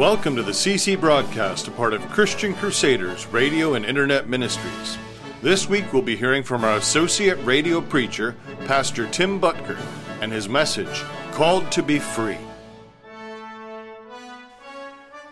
[0.00, 4.96] Welcome to the CC broadcast, a part of Christian Crusaders Radio and Internet Ministries.
[5.42, 8.34] This week we'll be hearing from our associate radio preacher,
[8.64, 9.78] Pastor Tim Boettger,
[10.22, 11.02] and his message,
[11.32, 12.38] Called to be Free.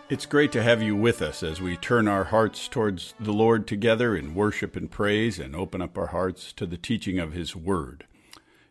[0.07, 3.65] It's great to have you with us as we turn our hearts towards the Lord
[3.65, 7.55] together in worship and praise and open up our hearts to the teaching of His
[7.55, 8.05] Word.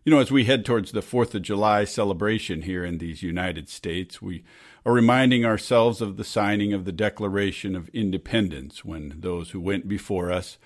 [0.05, 3.69] You know, as we head towards the 4th of July celebration here in these United
[3.69, 4.45] States, we
[4.89, 9.87] are reminding ourselves of the signing of the Declaration of Independence when those who went
[9.87, 10.57] before us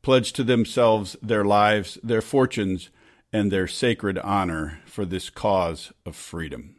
[0.00, 2.88] pledged to themselves their lives, their fortunes,
[3.34, 6.74] and their sacred honor for this cause of freedom.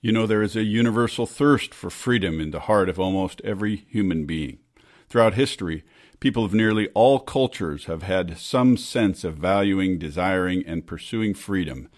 [0.00, 3.84] You know, there is a universal thirst for freedom in the heart of almost every
[3.90, 4.58] human being.
[5.10, 5.84] Throughout history,
[6.18, 11.90] people of nearly all cultures have had some sense of valuing, desiring, and pursuing freedom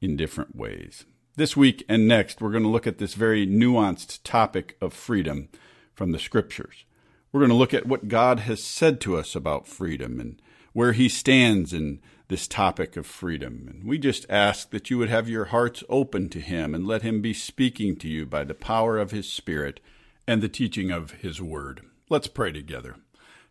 [0.00, 1.04] in different ways.
[1.38, 5.50] This week and next, we're going to look at this very nuanced topic of freedom
[5.92, 6.86] from the scriptures.
[7.30, 10.40] We're going to look at what God has said to us about freedom and
[10.72, 13.66] where He stands in this topic of freedom.
[13.68, 17.02] And we just ask that you would have your hearts open to Him and let
[17.02, 19.80] Him be speaking to you by the power of His Spirit
[20.26, 21.82] and the teaching of His Word.
[22.08, 22.96] Let's pray together.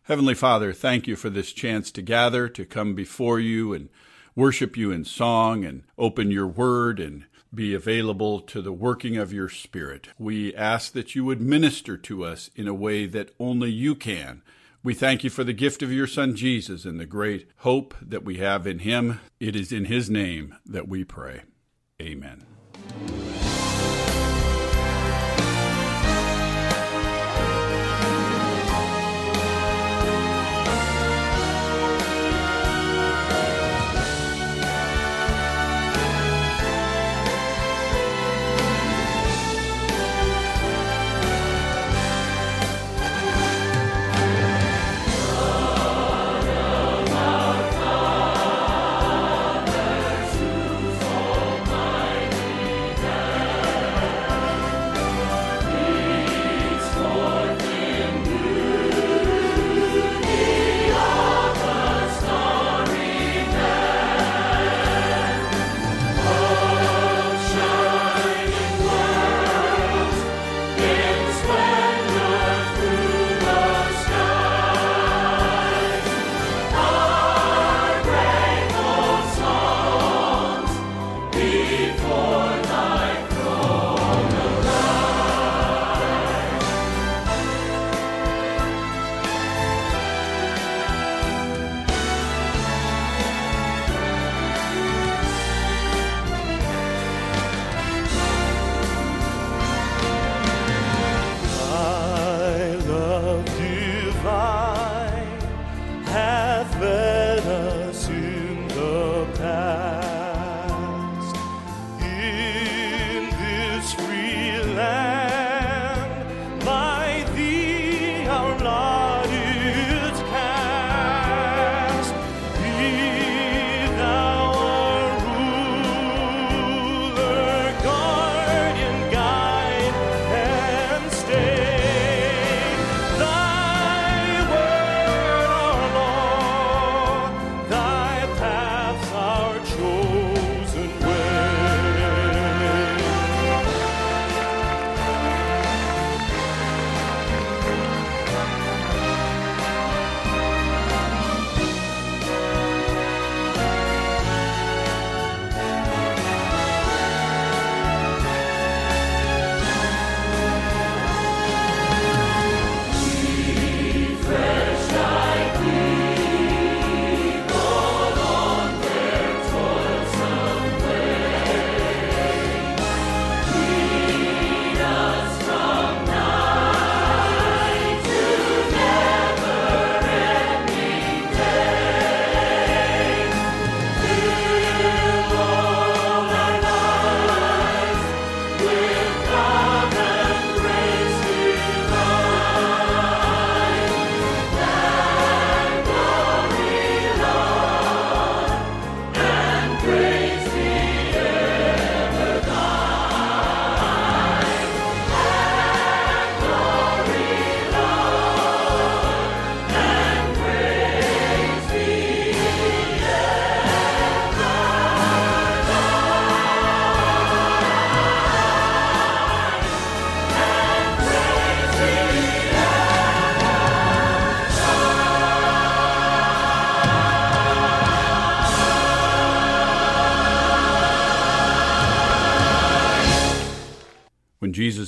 [0.02, 3.90] Heavenly Father, thank you for this chance to gather, to come before you and
[4.34, 9.32] worship you in song and open your word and be available to the working of
[9.32, 10.08] your Spirit.
[10.18, 14.42] We ask that you would minister to us in a way that only you can.
[14.82, 18.24] We thank you for the gift of your Son Jesus and the great hope that
[18.24, 19.20] we have in him.
[19.40, 21.42] It is in his name that we pray.
[22.00, 22.44] Amen.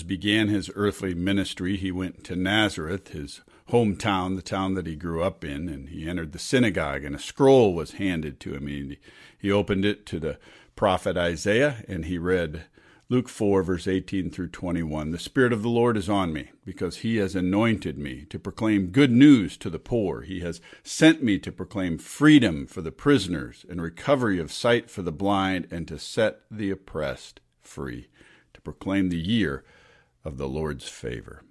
[0.08, 5.22] Began his earthly ministry, he went to Nazareth, his hometown, the town that he grew
[5.22, 8.66] up in, and he entered the synagogue, and a scroll was handed to him.
[8.66, 8.98] He,
[9.38, 10.38] he opened it to the
[10.74, 12.64] prophet Isaiah, and he read
[13.10, 15.10] Luke 4, verse 18 through 21.
[15.10, 18.86] The Spirit of the Lord is on me, because he has anointed me to proclaim
[18.86, 20.22] good news to the poor.
[20.22, 25.02] He has sent me to proclaim freedom for the prisoners, and recovery of sight for
[25.02, 28.08] the blind, and to set the oppressed free,
[28.54, 29.64] to proclaim the year
[30.24, 31.42] of the Lord's favor.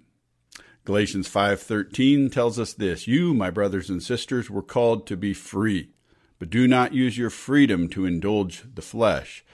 [0.84, 5.90] Galatians 5:13 tells us this, you my brothers and sisters were called to be free,
[6.38, 9.44] but do not use your freedom to indulge the flesh,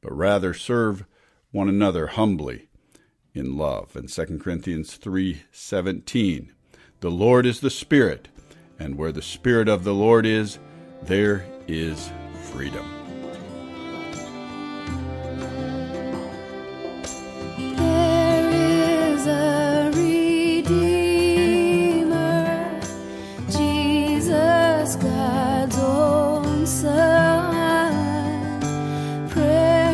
[0.00, 1.04] but rather serve
[1.50, 2.68] one another humbly
[3.34, 3.94] in love.
[3.94, 6.50] And 2 Corinthians 3:17,
[7.00, 8.28] the Lord is the Spirit,
[8.78, 10.58] and where the Spirit of the Lord is,
[11.02, 12.10] there is
[12.50, 13.01] freedom.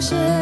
[0.09, 0.38] 是。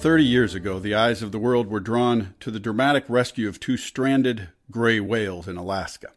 [0.00, 3.46] About 30 years ago, the eyes of the world were drawn to the dramatic rescue
[3.46, 6.08] of two stranded gray whales in Alaska.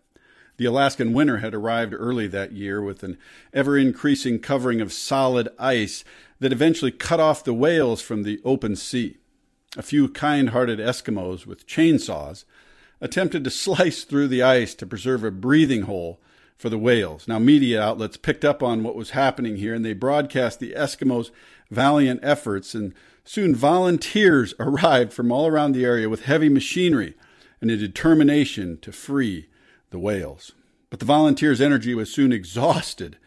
[0.55, 3.17] The Alaskan winter had arrived early that year with an
[3.53, 6.05] ever increasing covering of solid ice
[6.39, 9.17] that eventually cut off the whales from the open sea.
[9.75, 12.45] A few kind hearted Eskimos with chainsaws
[13.01, 16.21] attempted to slice through the ice to preserve a breathing hole
[16.57, 17.27] for the whales.
[17.27, 21.31] Now, media outlets picked up on what was happening here and they broadcast the Eskimos'
[21.69, 22.93] valiant efforts and
[23.25, 27.15] Soon volunteers arrived from all around the area with heavy machinery,
[27.61, 29.47] and a determination to free
[29.89, 30.51] the whales.
[30.89, 33.17] But the volunteers' energy was soon exhausted,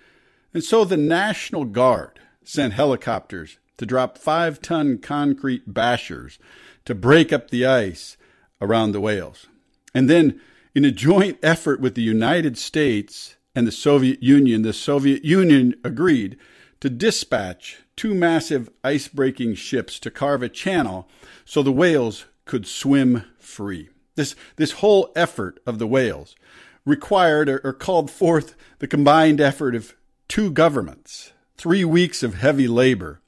[0.52, 6.38] and so the National Guard sent helicopters to drop five ton concrete bashers
[6.84, 8.16] to break up the ice
[8.60, 9.46] around the whales.
[9.94, 10.40] And then,
[10.76, 15.74] in a joint effort with the United States and the Soviet Union, the Soviet Union
[15.82, 16.36] agreed
[16.80, 21.08] to dispatch two massive ice breaking ships to carve a channel
[21.46, 23.88] so the whales could swim free.
[24.16, 26.36] This, this whole effort of the whales
[26.84, 29.96] required or, or called forth the combined effort of
[30.28, 33.22] two governments, three weeks of heavy labor,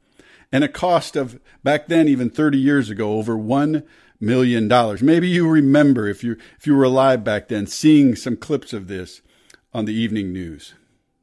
[0.52, 3.84] and a cost of, back then, even 30 years ago, over $1
[4.20, 4.68] million.
[4.68, 5.02] dollars.
[5.02, 8.88] Maybe you remember, if you, if you were alive back then, seeing some clips of
[8.88, 9.22] this
[9.72, 10.74] on the evening news.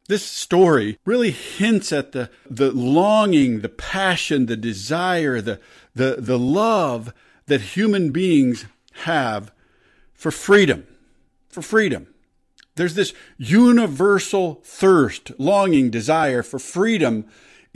[0.08, 5.60] This story really hints at the, the longing, the passion, the desire, the,
[5.96, 7.12] the, the love
[7.48, 8.66] that human beings
[9.04, 9.52] have
[10.14, 10.86] for freedom.
[11.50, 12.08] For freedom.
[12.76, 17.26] There's this universal thirst, longing, desire for freedom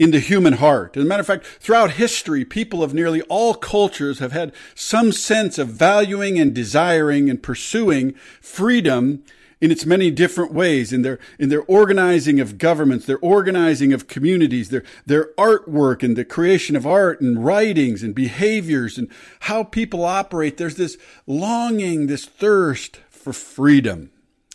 [0.00, 0.96] in the human heart.
[0.96, 5.12] As a matter of fact, throughout history, people of nearly all cultures have had some
[5.12, 9.22] sense of valuing and desiring and pursuing freedom
[9.60, 14.08] in its many different ways in their in their organizing of governments, their organizing of
[14.08, 19.06] communities, their their artwork and the creation of art and writings and behaviors and
[19.40, 20.56] how people operate.
[20.56, 24.10] There's this longing, this thirst for freedom.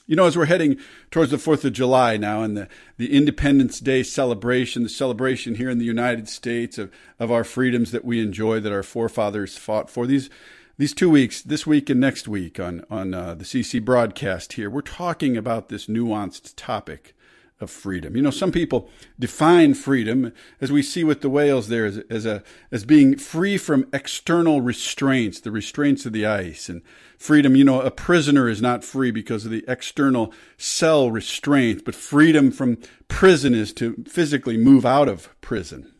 [0.07, 0.77] You know, as we're heading
[1.09, 5.69] towards the 4th of July now and the, the Independence Day celebration, the celebration here
[5.69, 9.89] in the United States of, of our freedoms that we enjoy, that our forefathers fought
[9.89, 10.29] for, these,
[10.77, 14.69] these two weeks, this week and next week on, on uh, the CC broadcast here,
[14.69, 17.15] we're talking about this nuanced topic
[17.61, 18.15] of freedom.
[18.15, 22.25] You know, some people define freedom, as we see with the whales there, as, as,
[22.25, 26.67] a, as being free from external restraints, the restraints of the ice.
[26.67, 26.81] And
[27.17, 31.95] freedom, you know, a prisoner is not free because of the external cell restraints, but
[31.95, 35.91] freedom from prison is to physically move out of prison.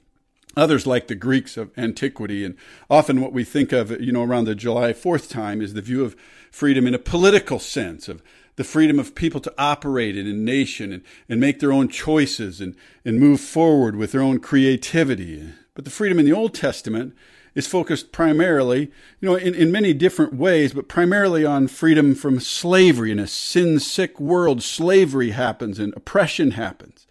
[0.58, 2.56] Others, like the Greeks of antiquity, and
[2.90, 6.04] often what we think of, you know, around the July 4th time is the view
[6.04, 6.16] of
[6.50, 8.24] freedom in a political sense of
[8.56, 12.62] the freedom of people to operate in a nation and, and make their own choices
[12.62, 15.50] and, and move forward with their own creativity.
[15.74, 17.14] But the freedom in the Old Testament
[17.54, 22.40] is focused primarily, you know, in, in many different ways, but primarily on freedom from
[22.40, 23.12] slavery.
[23.12, 27.08] In a sin sick world, slavery happens and oppression happens.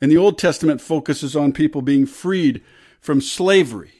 [0.00, 2.62] And the Old Testament focuses on people being freed
[3.00, 3.95] from slavery.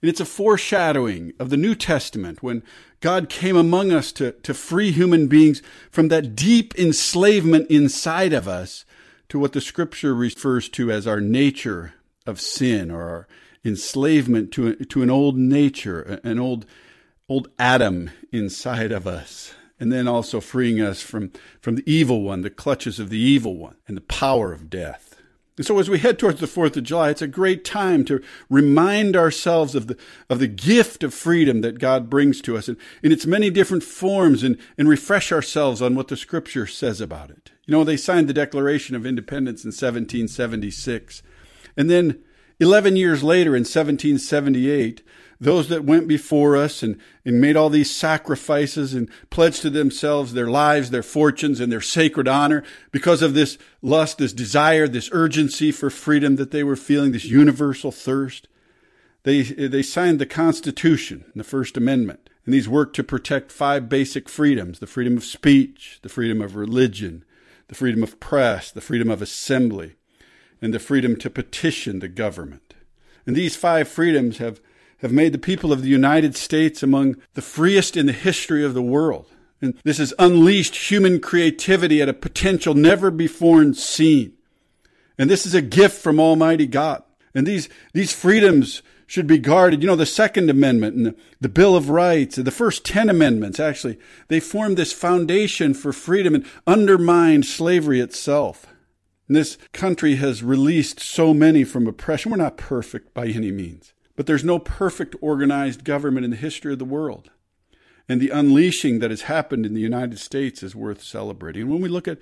[0.00, 2.62] And it's a foreshadowing of the New Testament when
[3.00, 8.46] God came among us to, to free human beings from that deep enslavement inside of
[8.46, 8.84] us
[9.28, 11.94] to what the scripture refers to as our nature
[12.26, 13.28] of sin or our
[13.64, 16.64] enslavement to, to an old nature, an old,
[17.28, 19.54] old Adam inside of us.
[19.80, 23.56] And then also freeing us from, from the evil one, the clutches of the evil
[23.56, 25.07] one, and the power of death.
[25.58, 28.22] And so as we head towards the 4th of July, it's a great time to
[28.48, 29.98] remind ourselves of the,
[30.30, 33.82] of the gift of freedom that God brings to us in, in its many different
[33.82, 37.50] forms and, and refresh ourselves on what the scripture says about it.
[37.66, 41.22] You know, they signed the Declaration of Independence in 1776.
[41.76, 42.20] And then
[42.60, 45.02] 11 years later in 1778,
[45.40, 50.32] those that went before us and, and made all these sacrifices and pledged to themselves
[50.32, 55.08] their lives, their fortunes, and their sacred honor because of this lust, this desire, this
[55.12, 58.48] urgency for freedom that they were feeling, this universal thirst.
[59.22, 64.28] They, they signed the Constitution, the First Amendment, and these worked to protect five basic
[64.28, 67.24] freedoms the freedom of speech, the freedom of religion,
[67.68, 69.94] the freedom of press, the freedom of assembly,
[70.60, 72.74] and the freedom to petition the government.
[73.26, 74.60] And these five freedoms have
[74.98, 78.74] have made the people of the United States among the freest in the history of
[78.74, 79.26] the world.
[79.60, 84.34] And this has unleashed human creativity at a potential never before seen.
[85.18, 87.02] And this is a gift from Almighty God.
[87.34, 89.82] And these, these freedoms should be guarded.
[89.82, 93.58] You know, the Second Amendment and the, Bill of Rights and the first 10 amendments,
[93.58, 98.66] actually, they formed this foundation for freedom and undermined slavery itself.
[99.26, 102.30] And this country has released so many from oppression.
[102.30, 103.92] We're not perfect by any means.
[104.18, 107.30] But there's no perfect organized government in the history of the world.
[108.08, 111.62] And the unleashing that has happened in the United States is worth celebrating.
[111.62, 112.18] And when we look at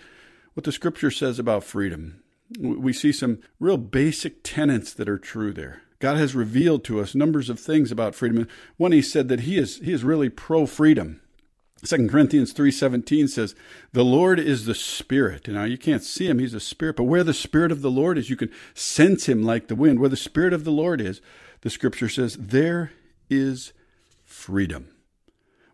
[0.53, 2.23] what the scripture says about freedom,
[2.61, 5.81] we see some real basic tenets that are true there.
[5.99, 8.47] God has revealed to us numbers of things about freedom.
[8.77, 11.23] One, he said that he is, he is really pro freedom.
[11.87, 13.55] 2 Corinthians 3:17 says,
[13.93, 17.25] "The Lord is the Spirit." Now you can't see him, he's a spirit, but where
[17.25, 20.01] the spirit of the Lord is, you can sense him like the wind.
[20.01, 21.21] Where the spirit of the Lord is,
[21.63, 22.93] the scripture says, there
[23.31, 23.73] is
[24.25, 24.89] freedom.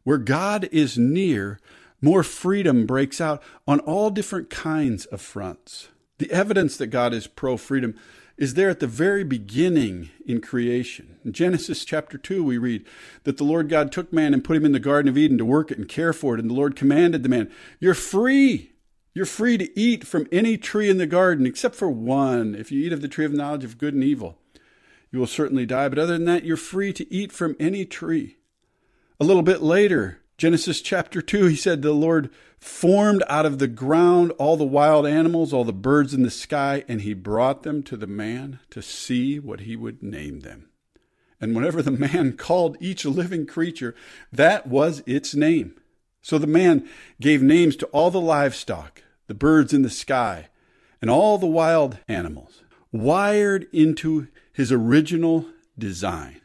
[0.04, 1.60] Where God is near,
[2.00, 5.88] more freedom breaks out on all different kinds of fronts.
[6.18, 7.94] The evidence that God is pro freedom
[8.36, 11.18] is there at the very beginning in creation.
[11.24, 12.84] In Genesis chapter 2, we read
[13.24, 15.44] that the Lord God took man and put him in the Garden of Eden to
[15.44, 16.40] work it and care for it.
[16.40, 18.70] And the Lord commanded the man, You're free.
[19.14, 22.54] You're free to eat from any tree in the garden except for one.
[22.54, 24.38] If you eat of the tree of knowledge of good and evil,
[25.10, 25.90] you will certainly die.
[25.90, 28.38] But other than that, you're free to eat from any tree.
[29.20, 33.68] A little bit later, Genesis chapter 2, he said, The Lord formed out of the
[33.68, 37.82] ground all the wild animals, all the birds in the sky, and he brought them
[37.84, 40.68] to the man to see what he would name them.
[41.40, 43.94] And whenever the man called each living creature,
[44.32, 45.74] that was its name.
[46.22, 46.88] So the man
[47.20, 50.48] gave names to all the livestock, the birds in the sky,
[51.00, 52.62] and all the wild animals,
[52.92, 55.46] wired into his original
[55.76, 56.41] design.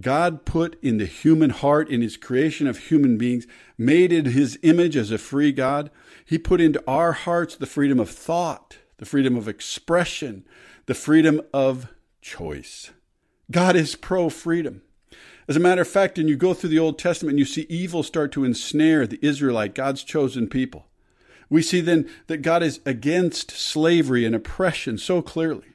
[0.00, 3.46] God put in the human heart, in his creation of human beings,
[3.78, 5.90] made in his image as a free God,
[6.24, 10.44] he put into our hearts the freedom of thought, the freedom of expression,
[10.84, 11.88] the freedom of
[12.20, 12.90] choice.
[13.50, 14.82] God is pro freedom.
[15.48, 17.66] As a matter of fact, when you go through the Old Testament, and you see
[17.68, 20.86] evil start to ensnare the Israelite, God's chosen people.
[21.48, 25.68] We see then that God is against slavery and oppression so clearly.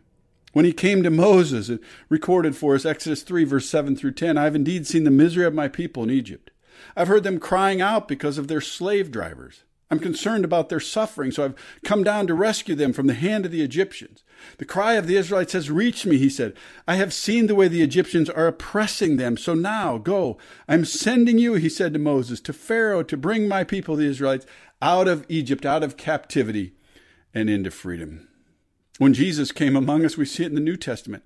[0.53, 1.79] When he came to Moses and
[2.09, 5.45] recorded for us Exodus 3, verse 7 through 10, I have indeed seen the misery
[5.45, 6.51] of my people in Egypt.
[6.95, 9.63] I've heard them crying out because of their slave drivers.
[9.89, 13.45] I'm concerned about their suffering, so I've come down to rescue them from the hand
[13.45, 14.23] of the Egyptians.
[14.57, 16.53] The cry of the Israelites has reached me, he said.
[16.87, 20.37] I have seen the way the Egyptians are oppressing them, so now go.
[20.67, 24.45] I'm sending you, he said to Moses, to Pharaoh to bring my people, the Israelites,
[24.81, 26.73] out of Egypt, out of captivity,
[27.33, 28.29] and into freedom.
[29.01, 31.23] When Jesus came among us, we see it in the New Testament.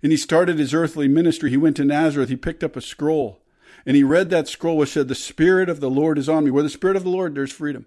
[0.00, 1.50] And he started his earthly ministry.
[1.50, 2.28] He went to Nazareth.
[2.28, 3.40] He picked up a scroll.
[3.84, 6.52] And he read that scroll which said, The Spirit of the Lord is on me.
[6.52, 7.86] Where the Spirit of the Lord, there's freedom.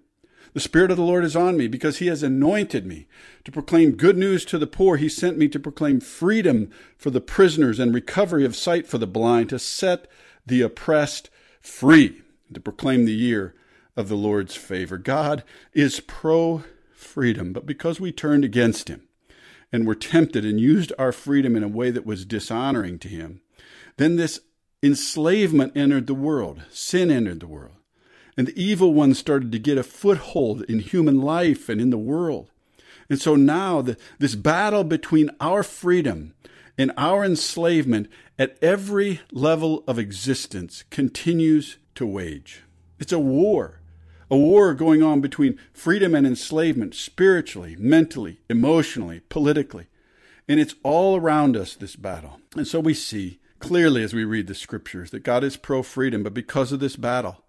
[0.51, 3.07] The Spirit of the Lord is on me because He has anointed me
[3.45, 4.97] to proclaim good news to the poor.
[4.97, 9.07] He sent me to proclaim freedom for the prisoners and recovery of sight for the
[9.07, 10.05] blind, to set
[10.45, 11.29] the oppressed
[11.61, 12.23] free,
[12.53, 13.55] to proclaim the year
[13.95, 14.97] of the Lord's favor.
[14.97, 19.03] God is pro freedom, but because we turned against Him,
[19.71, 23.41] and were tempted and used our freedom in a way that was dishonoring to him,
[23.97, 24.39] then this
[24.81, 26.61] enslavement entered the world.
[26.71, 27.75] Sin entered the world.
[28.37, 31.97] And the evil one started to get a foothold in human life and in the
[31.97, 32.49] world.
[33.09, 36.35] And so now the, this battle between our freedom
[36.77, 42.63] and our enslavement at every level of existence continues to wage.
[42.99, 43.78] It's a war
[44.31, 49.87] a war going on between freedom and enslavement, spiritually, mentally, emotionally, politically.
[50.47, 52.39] And it's all around us, this battle.
[52.55, 56.23] And so we see clearly as we read the scriptures that God is pro freedom,
[56.23, 57.43] but because of this battle,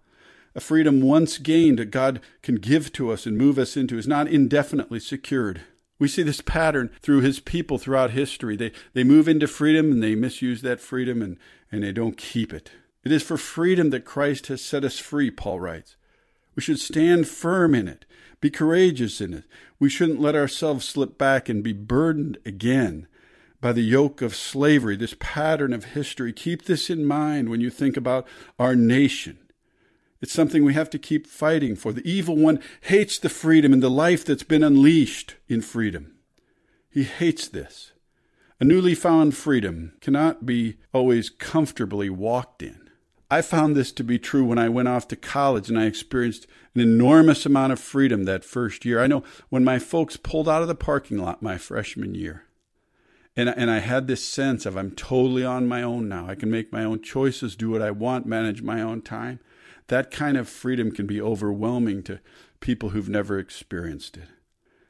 [0.53, 4.07] a freedom once gained that God can give to us and move us into is
[4.07, 5.61] not indefinitely secured.
[5.97, 8.55] We see this pattern through his people throughout history.
[8.55, 11.37] They, they move into freedom and they misuse that freedom and,
[11.71, 12.71] and they don't keep it.
[13.03, 15.95] It is for freedom that Christ has set us free, Paul writes.
[16.55, 18.05] We should stand firm in it,
[18.39, 19.45] be courageous in it.
[19.79, 23.07] We shouldn't let ourselves slip back and be burdened again
[23.61, 26.33] by the yoke of slavery, this pattern of history.
[26.33, 29.37] Keep this in mind when you think about our nation.
[30.21, 31.93] It's something we have to keep fighting for.
[31.93, 36.13] The evil one hates the freedom and the life that's been unleashed in freedom.
[36.89, 37.91] He hates this.
[38.59, 42.90] A newly found freedom cannot be always comfortably walked in.
[43.31, 46.47] I found this to be true when I went off to college and I experienced
[46.75, 48.99] an enormous amount of freedom that first year.
[49.01, 52.43] I know when my folks pulled out of the parking lot my freshman year,
[53.37, 56.27] and, and I had this sense of I'm totally on my own now.
[56.27, 59.39] I can make my own choices, do what I want, manage my own time.
[59.87, 62.19] That kind of freedom can be overwhelming to
[62.59, 64.27] people who've never experienced it.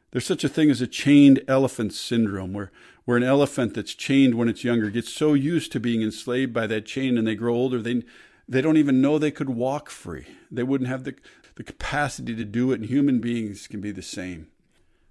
[0.09, 2.71] There's such a thing as a chained elephant syndrome, where,
[3.05, 6.65] where an elephant that's chained when it's younger gets so used to being enslaved by
[6.67, 8.03] that chain and they grow older, they,
[8.51, 10.27] they don't even know they could walk free.
[10.51, 11.15] They wouldn't have the,
[11.55, 14.47] the capacity to do it, and human beings can be the same.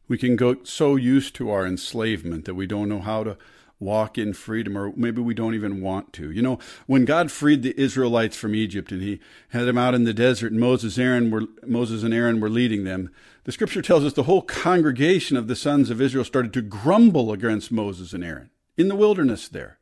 [0.09, 3.39] We can go so used to our enslavement that we don't know how to
[3.79, 6.31] walk in freedom, or maybe we don't even want to.
[6.31, 10.05] You know, when God freed the Israelites from Egypt and He had them out in
[10.05, 13.11] the desert, and Moses, Aaron were, Moses and Aaron were leading them,
[13.45, 17.33] the Scripture tells us the whole congregation of the sons of Israel started to grumble
[17.33, 19.79] against Moses and Aaron in the wilderness there.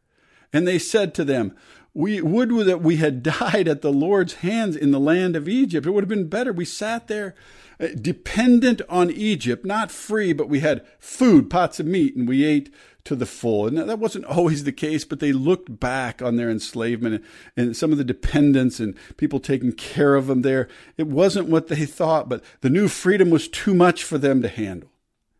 [0.52, 1.54] And they said to them,
[1.94, 5.86] we would that we had died at the Lord's hands in the land of Egypt.
[5.86, 6.52] It would have been better.
[6.52, 7.34] We sat there
[7.80, 12.44] uh, dependent on Egypt, not free, but we had food, pots of meat, and we
[12.44, 12.72] ate
[13.04, 13.66] to the full.
[13.66, 17.24] And that wasn't always the case, but they looked back on their enslavement
[17.56, 20.68] and some of the dependents and people taking care of them there.
[20.96, 24.48] It wasn't what they thought, but the new freedom was too much for them to
[24.48, 24.90] handle.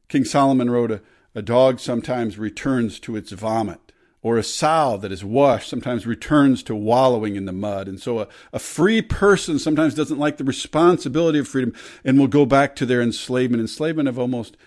[0.08, 1.02] King Solomon wrote, A,
[1.34, 3.87] a dog sometimes returns to its vomit
[4.28, 7.88] or a sow that is washed sometimes returns to wallowing in the mud.
[7.88, 11.72] And so a, a free person sometimes doesn't like the responsibility of freedom
[12.04, 14.58] and will go back to their enslavement, enslavement of almost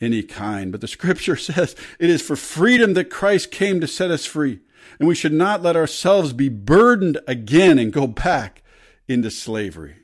[0.00, 0.70] any kind.
[0.70, 4.60] But the scripture says it is for freedom that Christ came to set us free.
[5.00, 8.62] And we should not let ourselves be burdened again and go back
[9.08, 9.96] into slavery.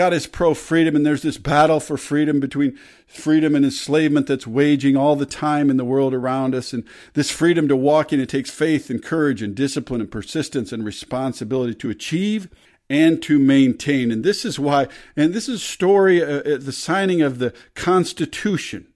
[0.00, 4.46] God is pro freedom, and there's this battle for freedom between freedom and enslavement that's
[4.46, 6.72] waging all the time in the world around us.
[6.72, 10.72] And this freedom to walk in, it takes faith and courage and discipline and persistence
[10.72, 12.48] and responsibility to achieve
[12.88, 14.10] and to maintain.
[14.10, 18.86] And this is why, and this is story, uh, uh the signing of the Constitution.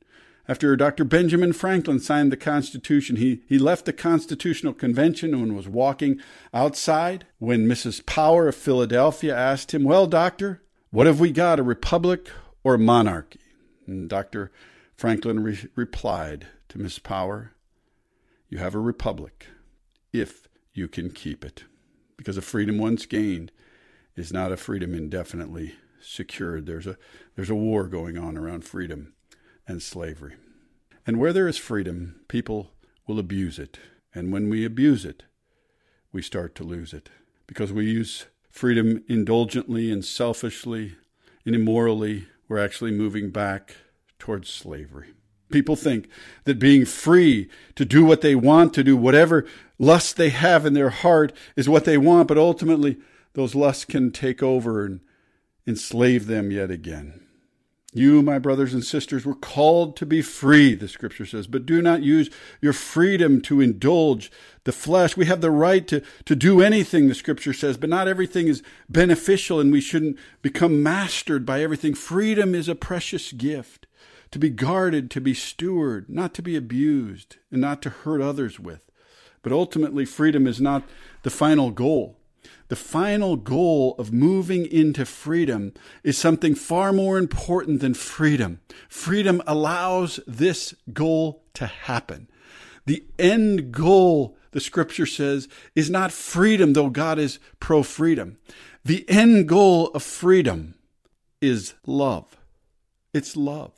[0.48, 1.04] After Dr.
[1.04, 6.18] Benjamin Franklin signed the Constitution, he, he left the Constitutional Convention and was walking
[6.54, 8.06] outside when Mrs.
[8.06, 10.62] Power of Philadelphia asked him, Well, doctor,
[10.94, 12.30] what have we got, a republic
[12.62, 13.40] or a monarchy?
[13.84, 14.52] And Dr.
[14.96, 17.50] Franklin re- replied to Miss Power,
[18.48, 19.48] You have a republic
[20.12, 21.64] if you can keep it.
[22.16, 23.50] Because a freedom once gained
[24.14, 26.66] is not a freedom indefinitely secured.
[26.66, 26.96] There's a,
[27.34, 29.14] there's a war going on around freedom
[29.66, 30.34] and slavery.
[31.04, 32.70] And where there is freedom, people
[33.08, 33.80] will abuse it.
[34.14, 35.24] And when we abuse it,
[36.12, 37.10] we start to lose it
[37.48, 40.94] because we use freedom indulgently and selfishly
[41.44, 43.76] and immorally, we're actually moving back
[44.20, 45.08] towards slavery.
[45.50, 46.08] People think
[46.44, 49.44] that being free to do what they want, to do whatever
[49.76, 52.96] lust they have in their heart is what they want, but ultimately
[53.32, 55.00] those lusts can take over and
[55.66, 57.23] enslave them yet again.
[57.96, 61.80] You, my brothers and sisters, were called to be free, the scripture says, but do
[61.80, 62.28] not use
[62.60, 64.32] your freedom to indulge
[64.64, 65.16] the flesh.
[65.16, 68.64] We have the right to, to do anything, the scripture says, but not everything is
[68.88, 71.94] beneficial and we shouldn't become mastered by everything.
[71.94, 73.86] Freedom is a precious gift
[74.32, 78.58] to be guarded, to be steward, not to be abused and not to hurt others
[78.58, 78.80] with.
[79.42, 80.82] But ultimately, freedom is not
[81.22, 82.16] the final goal.
[82.68, 88.60] The final goal of moving into freedom is something far more important than freedom.
[88.88, 92.28] Freedom allows this goal to happen.
[92.86, 98.38] The end goal, the scripture says, is not freedom, though God is pro freedom.
[98.84, 100.74] The end goal of freedom
[101.40, 102.36] is love.
[103.12, 103.72] It's love.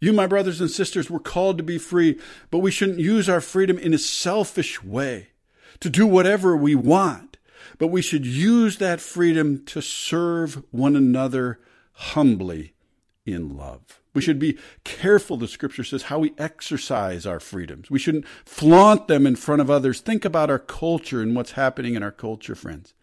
[0.00, 2.18] You, my brothers and sisters, were called to be free,
[2.50, 5.28] but we shouldn't use our freedom in a selfish way
[5.80, 7.33] to do whatever we want
[7.78, 11.60] but we should use that freedom to serve one another
[11.92, 12.74] humbly
[13.26, 14.00] in love.
[14.14, 17.90] We should be careful, the scripture says, how we exercise our freedoms.
[17.90, 20.00] We shouldn't flaunt them in front of others.
[20.00, 22.94] Think about our culture and what's happening in our culture, friends.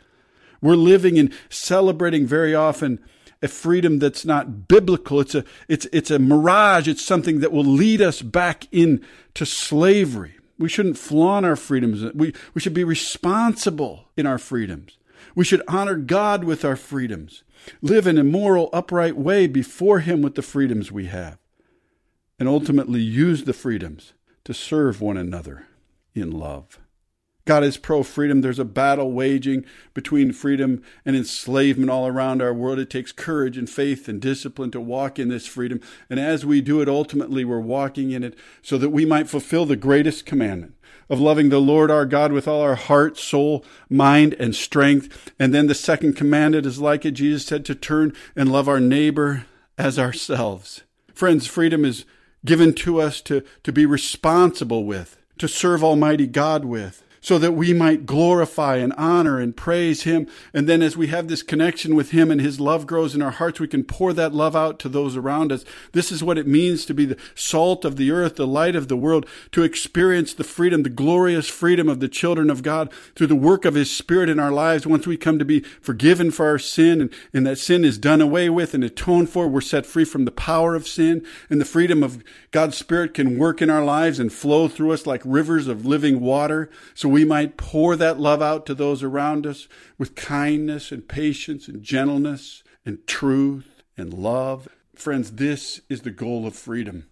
[0.62, 3.00] We're living and celebrating very often
[3.42, 5.20] a freedom that's not biblical.
[5.20, 6.88] It's a, it's, it's a mirage.
[6.88, 10.36] It's something that will lead us back into slavery.
[10.62, 12.04] We shouldn't flaunt our freedoms.
[12.14, 14.98] We, we should be responsible in our freedoms.
[15.36, 17.44] We should honor God with our freedoms,
[17.82, 21.38] live in a moral, upright way before Him with the freedoms we have,
[22.40, 25.68] and ultimately use the freedoms to serve one another
[26.14, 26.80] in love.
[27.46, 28.42] God is pro freedom.
[28.42, 32.80] There's a battle waging between freedom and enslavement all around our world.
[32.80, 35.82] It takes courage and faith and discipline to walk in this freedom.
[36.10, 39.66] And as we do it, ultimately, we're walking in it so that we might fulfill
[39.66, 40.76] the greatest commandment
[41.10, 45.32] of loving the Lord our God with all our heart, soul, mind, and strength.
[45.40, 48.80] And then the second commandment is like it, Jesus said, to turn and love our
[48.80, 49.46] neighbor
[49.78, 50.84] as ourselves.
[51.14, 52.06] Friends, freedom is
[52.46, 57.54] given to us to, to be responsible with, to serve Almighty God with so that
[57.54, 60.28] we might glorify and honor and praise Him.
[60.54, 63.32] And then as we have this connection with Him and His love grows in our
[63.32, 65.64] hearts, we can pour that love out to those around us.
[65.92, 68.88] This is what it means to be the salt of the earth, the light of
[68.88, 73.28] the world, to experience the freedom, the glorious freedom of the children of God through
[73.28, 74.88] the work of His Spirit in our lives.
[74.88, 78.22] Once we come to be forgiven for our sin and, and that sin is done
[78.22, 81.66] away with and atoned for, we're set free from the power of sin and the
[81.66, 85.68] freedom of God's Spirit can work in our lives and flow through us like rivers
[85.68, 86.70] of living water.
[86.96, 91.68] So we might pour that love out to those around us with kindness and patience
[91.68, 94.68] and gentleness and truth and love.
[94.96, 97.08] Friends, this is the goal of freedom.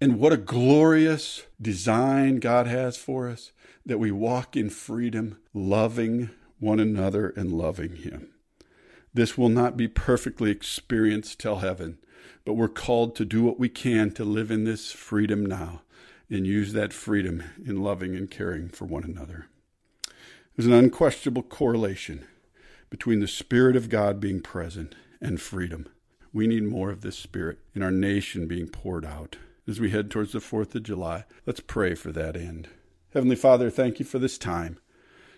[0.00, 3.52] And what a glorious design God has for us
[3.84, 8.28] that we walk in freedom, loving one another and loving Him.
[9.12, 11.98] This will not be perfectly experienced till heaven,
[12.44, 15.82] but we're called to do what we can to live in this freedom now
[16.30, 19.46] and use that freedom in loving and caring for one another.
[20.56, 22.26] There's an unquestionable correlation
[22.88, 25.88] between the Spirit of God being present and freedom.
[26.32, 29.36] We need more of this Spirit in our nation being poured out.
[29.66, 32.68] As we head towards the 4th of July, let's pray for that end.
[33.12, 34.78] Heavenly Father, thank you for this time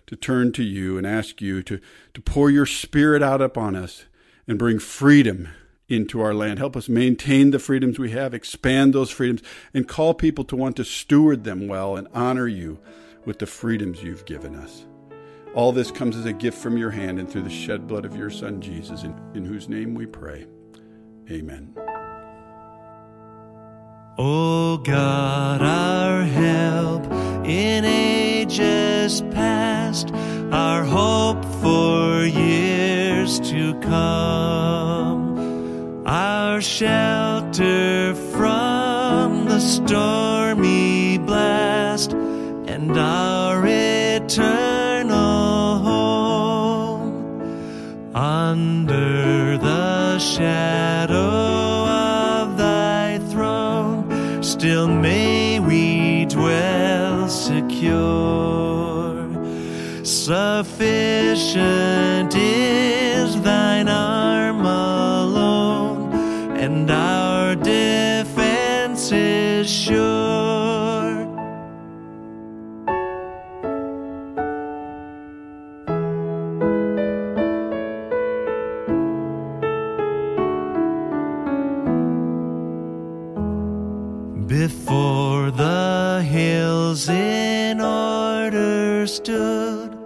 [0.06, 1.80] to turn to you and ask you to,
[2.14, 4.04] to pour your Spirit out upon us
[4.46, 5.48] and bring freedom
[5.92, 6.58] into our land.
[6.58, 9.42] Help us maintain the freedoms we have, expand those freedoms,
[9.74, 12.78] and call people to want to steward them well and honor you
[13.24, 14.86] with the freedoms you've given us.
[15.54, 18.16] All this comes as a gift from your hand and through the shed blood of
[18.16, 20.46] your Son, Jesus, in, in whose name we pray.
[21.30, 21.74] Amen.
[24.18, 27.04] O God, our help
[27.46, 30.10] in ages past,
[30.52, 34.71] our hope for years to come,
[36.52, 45.08] our shelter from the stormy blast, and our eternal
[45.78, 47.46] home
[48.14, 59.26] under the shadow of thy throne, still may we dwell secure.
[60.04, 60.52] Sufficient
[84.52, 89.96] Before the hills in order stood,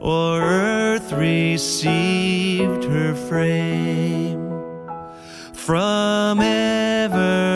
[0.00, 4.40] or earth received her frame,
[5.52, 7.54] from everlasting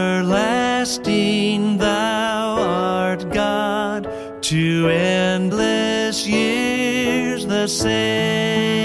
[1.78, 4.08] thou art God,
[4.42, 8.75] to endless years the same.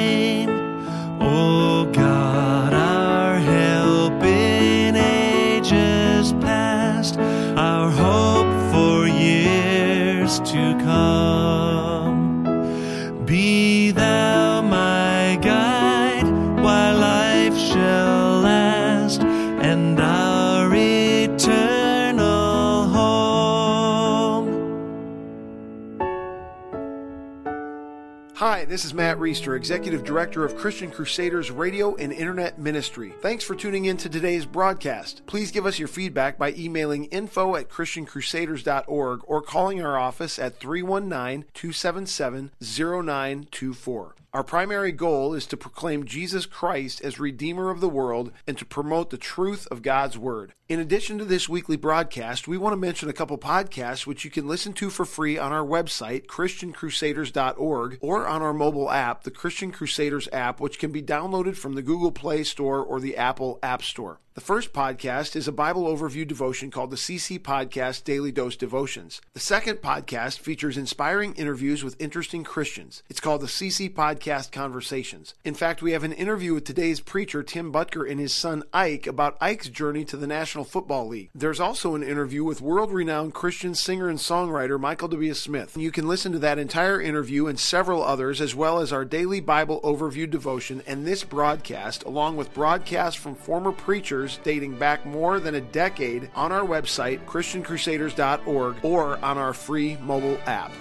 [28.41, 33.13] Hi, this is Matt Reister, Executive Director of Christian Crusaders Radio and Internet Ministry.
[33.21, 35.21] Thanks for tuning in to today's broadcast.
[35.27, 40.60] Please give us your feedback by emailing info at christiancrusaders.org or calling our office at
[40.60, 44.15] 319 277 0924.
[44.33, 48.65] Our primary goal is to proclaim Jesus Christ as Redeemer of the world and to
[48.65, 50.53] promote the truth of God's Word.
[50.69, 54.31] In addition to this weekly broadcast, we want to mention a couple podcasts which you
[54.31, 59.31] can listen to for free on our website, ChristianCrusaders.org, or on our mobile app, the
[59.31, 63.59] Christian Crusaders app, which can be downloaded from the Google Play Store or the Apple
[63.61, 64.21] App Store.
[64.33, 69.19] The first podcast is a Bible overview devotion called the CC Podcast Daily Dose Devotions.
[69.33, 73.03] The second podcast features inspiring interviews with interesting Christians.
[73.09, 75.33] It's called the CC Podcast Conversations.
[75.43, 79.05] In fact, we have an interview with today's preacher, Tim Boettger, and his son Ike
[79.05, 81.29] about Ike's journey to the National Football League.
[81.35, 85.33] There's also an interview with world renowned Christian singer and songwriter Michael W.
[85.33, 85.75] Smith.
[85.75, 89.41] You can listen to that entire interview and several others, as well as our daily
[89.41, 95.39] Bible overview devotion and this broadcast, along with broadcasts from former preachers dating back more
[95.39, 100.71] than a decade on our website, ChristianCrusaders.org, or on our free mobile app.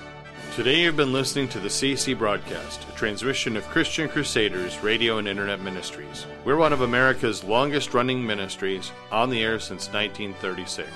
[0.56, 5.28] Today you've been listening to the CC broadcast, a transmission of Christian Crusaders Radio and
[5.28, 6.26] Internet Ministries.
[6.44, 10.90] We're one of America's longest running ministries, on the air since 1936.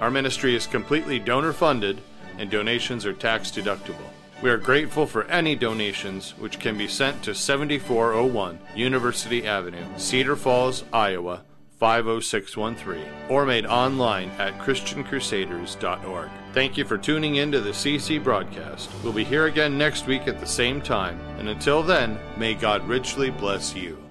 [0.00, 2.00] Our ministry is completely donor funded
[2.38, 4.08] and donations are tax deductible.
[4.42, 10.36] We are grateful for any donations which can be sent to 7401 University Avenue, Cedar
[10.36, 11.42] Falls, Iowa
[11.78, 16.30] 50613 or made online at christiancrusaders.org.
[16.52, 18.90] Thank you for tuning in to the CC broadcast.
[19.02, 22.86] We'll be here again next week at the same time, and until then, may God
[22.86, 24.03] richly bless you.